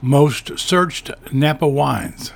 [0.00, 2.32] Most searched Napa wines.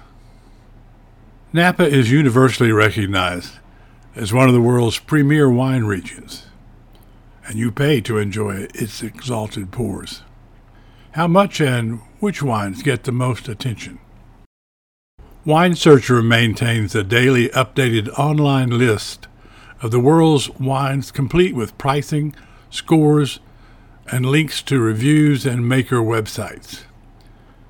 [1.53, 3.53] Napa is universally recognized
[4.16, 6.47] as one of the world's premier wine regions,
[7.47, 10.23] and you pay to enjoy its exalted pours.
[11.12, 14.01] How much and which wines get the most attention?
[15.45, 19.29] Wine Searcher maintains a daily updated online list
[19.81, 22.34] of the world's wines complete with pricing,
[22.70, 23.39] scores,
[24.11, 26.83] and links to reviews and maker websites.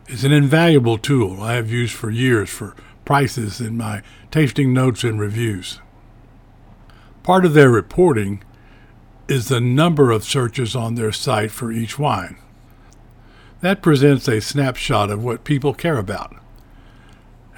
[0.09, 2.75] It's an invaluable tool I have used for years for
[3.05, 5.81] prices in my tasting notes and reviews.
[7.23, 8.43] Part of their reporting
[9.29, 12.37] is the number of searches on their site for each wine.
[13.61, 16.35] That presents a snapshot of what people care about.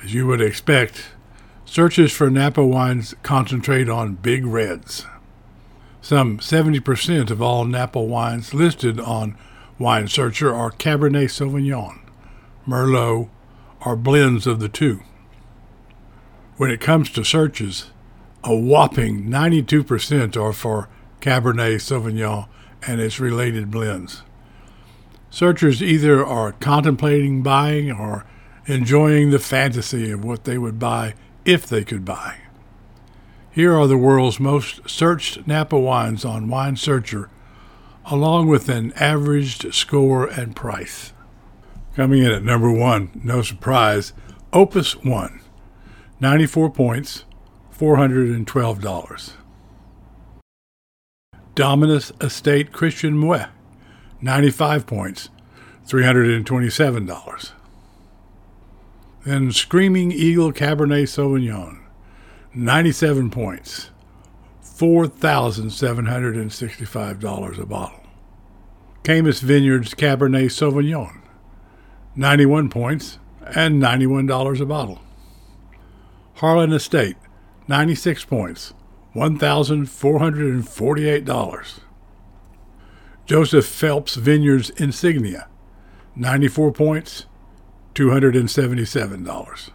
[0.03, 1.13] As you would expect,
[1.65, 5.07] searches for Napa wines concentrate on big reds.
[6.03, 9.39] Some 70% of all Napa wines listed on
[9.79, 12.04] Wine Searcher are Cabernet Sauvignon,
[12.67, 13.29] Merlot,
[13.85, 15.03] or blends of the two.
[16.57, 17.91] When it comes to searches,
[18.43, 20.89] a whopping 92% are for
[21.21, 22.47] Cabernet Sauvignon
[22.87, 24.23] and its related blends.
[25.31, 28.25] Searchers either are contemplating buying or
[28.67, 32.37] enjoying the fantasy of what they would buy if they could buy.
[33.51, 37.31] Here are the world's most searched Napa wines on Wine Searcher,
[38.05, 41.13] along with an averaged score and price.
[41.95, 44.13] Coming in at number one, no surprise,
[44.53, 45.41] Opus One,
[46.21, 47.25] 94 points,
[47.79, 49.33] $412.
[51.55, 53.49] Dominus Estate Christian Moueix,
[54.21, 55.29] 95 points,
[55.87, 57.53] $327.
[59.25, 61.81] Then Screaming Eagle Cabernet Sauvignon,
[62.53, 63.91] 97 points,
[64.63, 68.01] $4,765 a bottle.
[69.05, 71.21] Caymus Vineyards Cabernet Sauvignon,
[72.17, 73.19] 91 points
[73.55, 75.01] and $91 a bottle.
[76.35, 77.17] Harlan Estate,
[77.69, 78.75] 96 points,
[79.15, 81.81] $1,448.
[83.27, 85.49] Joseph Phelps Vineyards Insignia,
[86.15, 87.25] 94 points,
[87.95, 89.71] $277.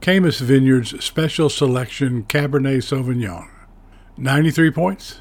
[0.00, 3.50] Caymus Vineyards Special Selection Cabernet Sauvignon,
[4.16, 5.20] 93 points,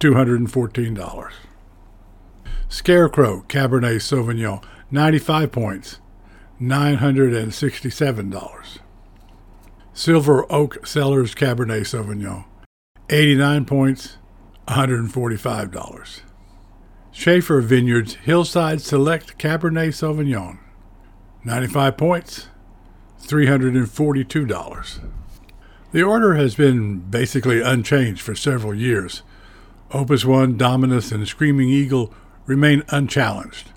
[0.00, 1.30] $214.
[2.70, 5.98] Scarecrow Cabernet Sauvignon, 95 points,
[6.60, 8.78] $967.
[9.92, 12.46] Silver Oak Cellars Cabernet Sauvignon,
[13.10, 14.16] 89 points,
[14.68, 16.20] $145.
[17.10, 20.58] Shafer Vineyards Hillside Select Cabernet Sauvignon,
[21.44, 22.48] 95 points,
[23.20, 25.10] $342.
[25.90, 29.22] The order has been basically unchanged for several years.
[29.90, 32.14] Opus 1, Dominus, and Screaming Eagle
[32.46, 33.72] remain unchallenged.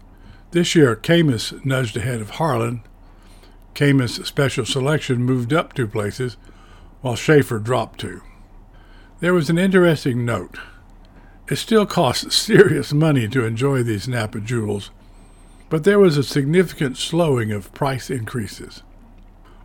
[0.51, 2.83] This year, Caymus nudged ahead of Harlan
[3.73, 6.37] Caymus Special Selection moved up two places,
[7.01, 8.21] while Shafer dropped two.
[9.21, 10.57] There was an interesting note.
[11.49, 14.91] It still costs serious money to enjoy these Napa jewels,
[15.69, 18.83] but there was a significant slowing of price increases.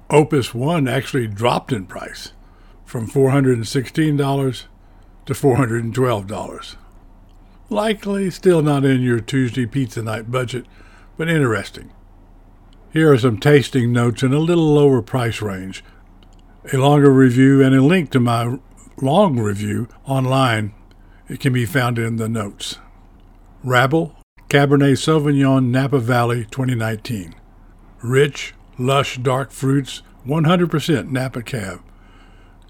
[0.08, 2.32] Opus 1 actually dropped in price
[2.84, 4.64] from $416
[5.26, 6.76] to $412.
[7.68, 10.66] Likely still not in your Tuesday pizza night budget,
[11.16, 11.90] but interesting.
[12.92, 15.82] Here are some tasting notes in a little lower price range,
[16.72, 18.58] a longer review, and a link to my
[19.02, 20.74] long review online.
[21.28, 22.78] It can be found in the notes.
[23.64, 24.14] Rabble
[24.48, 27.34] Cabernet Sauvignon Napa Valley 2019.
[28.00, 31.80] Rich, lush, dark fruits, 100% Napa Cab.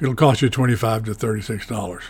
[0.01, 2.01] It'll cost you 25 to $36.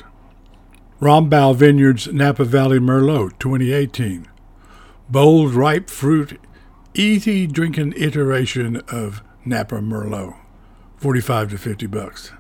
[1.01, 4.27] Rombauer Vineyards Napa Valley Merlot 2018.
[5.11, 6.41] Bold, ripe fruit
[6.95, 10.35] easy drinking iteration of Napa Merlot,
[10.97, 12.33] 45 to 50 bucks.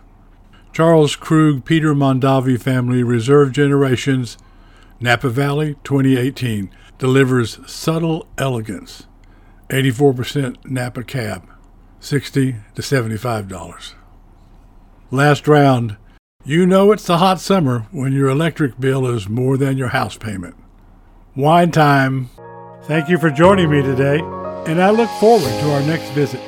[0.72, 4.38] Charles Krug Peter Mondavi Family Reserve Generations,
[4.98, 9.06] Napa Valley, 2018, delivers subtle elegance,
[9.68, 11.46] 84% Napa Cab,
[12.00, 13.94] 60 to 75 dollars.
[15.10, 15.96] Last round.
[16.46, 20.16] You know it's the hot summer when your electric bill is more than your house
[20.16, 20.54] payment.
[21.34, 22.30] Wine time.
[22.84, 26.40] Thank you for joining me today and I look forward to our next visit.